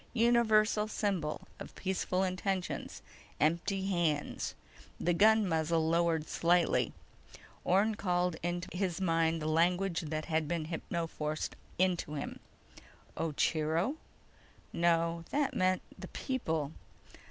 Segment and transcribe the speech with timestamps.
[0.13, 3.03] Universal symbol of peaceful intentions:
[3.39, 4.55] empty hands.
[4.99, 6.91] The gun muzzle lowered slightly.
[7.63, 12.39] Orne called into his mind the language that had been hypnoforced into him.
[13.15, 13.97] _Ocheero?
[14.73, 15.23] No.
[15.29, 16.71] That means 'The People.